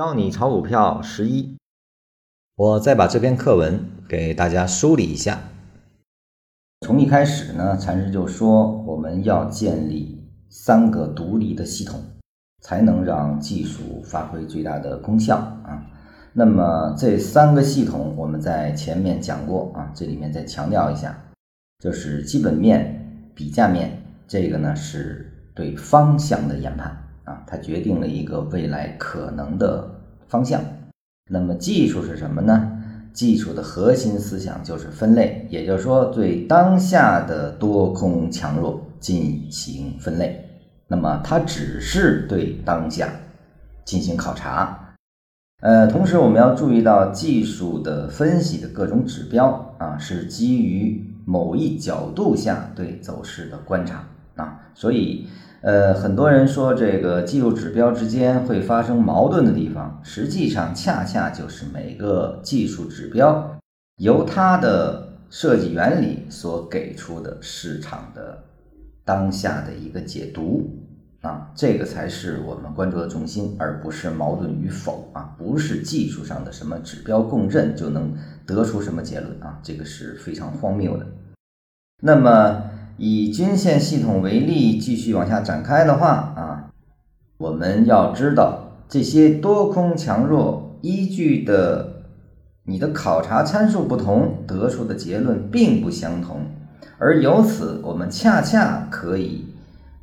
[0.00, 1.58] 教你炒股票十一，
[2.56, 5.38] 我再把这篇课文给大家梳理一下。
[6.86, 12.02] 从一开始呢，禅师就说我们要建立三个独立的系统，
[12.62, 15.84] 才能让技术发挥最大的功效啊。
[16.32, 21.14] 那么这三个系统我们在前面讲过啊，这里面再强调一下，
[21.78, 26.96] 就是基本面、比价面，这个呢是对方向的研判。
[27.30, 29.88] 啊，它决定了一个未来可能的
[30.26, 30.60] 方向。
[31.30, 32.76] 那么技术是什么呢？
[33.12, 40.44] 技术的核心思想就是分类，也就是说对当下的多空强弱进行分类。
[40.88, 43.08] 那么它只是对当下
[43.84, 44.96] 进行考察。
[45.62, 54.04] 呃，同时我们要注意到技术的分析的各种指标啊，是基于某一角度下对走势的观察
[54.34, 55.28] 啊，所以。
[55.62, 63.58] 呃，很多人说这个技术指标之间会发生矛盾的地方，实际上恰恰就是每个技术指标
[63.98, 68.42] 由它的设计原理所给出的市场的
[69.04, 70.66] 当下的一个解读
[71.20, 81.06] 啊，这个才是我们关注的重心，而不是矛盾与否啊，不是技术上的什么指标共振就能得出什么结论啊，这个是非常荒谬的。
[82.02, 82.69] 那么。
[83.02, 86.70] 以均线系统为例，继续往下展开的话啊，
[87.38, 92.02] 我们要知道这些多空强弱依据的
[92.66, 96.42] 你的考察参数不同，得出的结论并不相同，
[96.98, 99.46] 而由此我们恰恰可以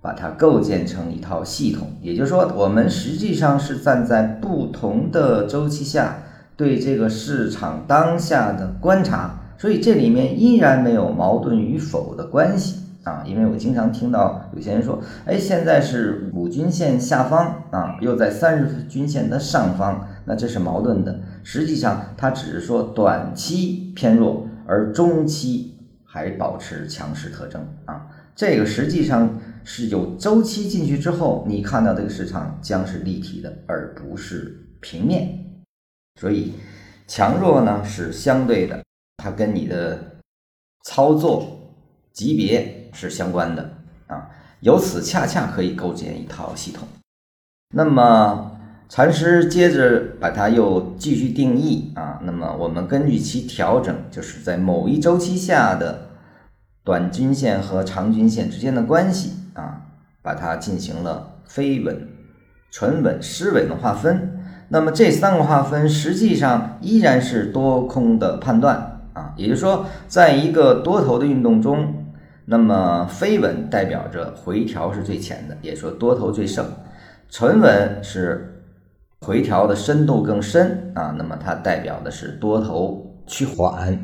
[0.00, 1.88] 把它构建成一套系统。
[2.00, 6.22] 也就是说，我们实际上是站在不同的周期下
[6.56, 12.80] 对这个市场当下的观察，所以这里面依然没有矛盾与否的关系。
[13.04, 21.20] 啊，因为我经常听到有些人说，哎，现在是五均线下方啊，又在三十均线的上方，那这是矛盾的。
[21.44, 28.08] 实际上，它只是说短期偏弱，而中期还保持强势特征啊。
[28.34, 35.62] 这个实际上是有周期进去之后，你看到这个市场将是立体的，而不是平面。
[36.20, 36.54] 所以，
[37.06, 38.82] 强弱呢是相对的，
[39.16, 40.18] 它跟你的
[40.84, 41.74] 操作
[42.12, 42.82] 级别。
[42.96, 43.72] 是相关的
[44.06, 46.88] 啊，由此恰恰可以构建一套系统。
[47.74, 56.08] 那么禅师接着把它又继续定义啊，那么我们根据其调整，就是在某一周期下的
[56.82, 59.82] 短均线和长均线之间的关系啊，
[60.22, 62.08] 把它进行了非稳、
[62.70, 64.42] 纯稳、失稳的划分。
[64.70, 68.95] 那么这三个划分实际上依然是多空的判断，
[69.36, 72.02] 也就是说，在一个多头的运动中。
[72.48, 76.64] 那么飞稳代表着回调是最浅的，也说多头最盛；
[77.28, 78.62] 纯稳是
[79.22, 83.98] 回调的深度更深啊，那么它代表的是多头趋缓。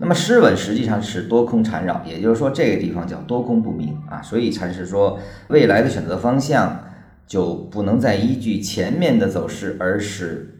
[0.00, 4.20] 那么失稳实际上是多空缠绕，也就是说这个地方叫多空不明啊。
[4.20, 6.86] 所以才是说，未来的选择方向
[7.24, 10.57] 就不能再依据前面的走势，而是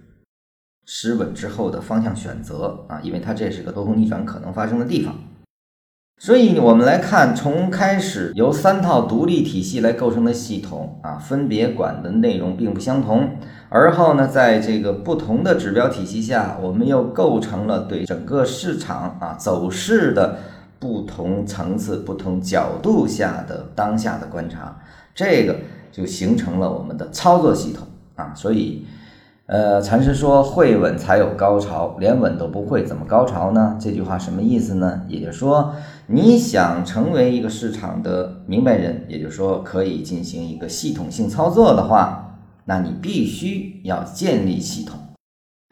[0.91, 5.15] 失稳之后的方向选择啊，因为它这是个多空逆转可能发生的地方。
[6.17, 13.37] 所以，我们来看，从开始由三套独立体系来构成的系统啊，分别管的内容并不相同。
[13.69, 20.39] 而后呢，在这个不同的指标体系下，我们又构成了对整个市场啊走势的
[20.79, 24.81] 不同层次、不同角度下的当下的观察，
[25.15, 25.57] 这个
[25.93, 28.33] 就形成了我们的操作系统啊。
[28.35, 28.87] 所以。
[29.49, 33.79] 呃，禅师说会稳才有高潮，连稳都不会，怎么高潮呢？
[33.81, 35.01] 这句话什么意思呢？
[35.09, 35.75] 也就是说，
[36.09, 44.99] 你想成为一个市场的明白人，也就是说可以进行一个系统性操作的话，那你必须要建立系统。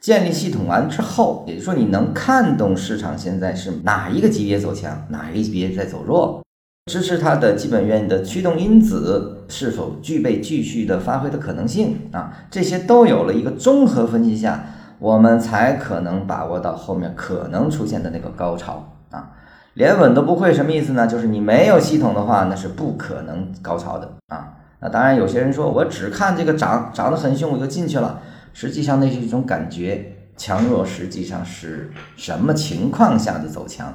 [0.03, 6.43] 建立系统完之后，也就是说你能看懂市场现在是哪一个级别走强，哪一个级别在走弱。
[6.87, 12.33] 支持它的基本原理的驱动因子是否具备继续的发挥的可能性啊？
[12.49, 14.65] 这些都有了一个综合分析下，
[15.01, 19.33] 我们才可能把握到后面可能出现的那个高潮啊。
[19.75, 21.09] 连稳都不会什么意思呢？
[21.09, 24.55] 就是你没有系统的话，那是不可能高潮的啊。
[24.79, 28.21] 那当然，有些人说我只看这个涨涨得很凶，我就进去了。
[28.53, 33.93] 实际上那是一种感觉，强弱实际上是什么情况下的走强，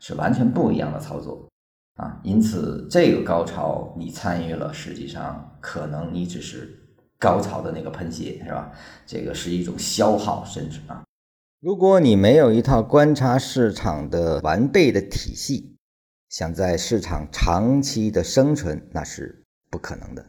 [0.00, 1.48] 是完全不一样的操作。
[1.94, 6.76] 啊，因此这个高潮你参与了，实际上可能你只是
[7.18, 8.72] 高潮的那个喷泄，是吧？
[9.06, 11.04] 这个是一种消耗，甚至啊，
[11.60, 15.76] 如果你没有一套观察市场的完备的体系，
[16.28, 20.26] 想在市场长期的生存，那是不可能的。